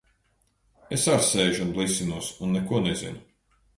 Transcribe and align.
Es 0.95 1.03
ar 1.15 1.21
sēžu 1.29 1.63
un 1.67 1.75
blisinos 1.75 2.31
un 2.47 2.59
neko 2.59 2.81
nezinu. 2.87 3.23